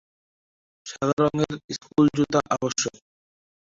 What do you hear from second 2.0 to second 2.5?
জুতা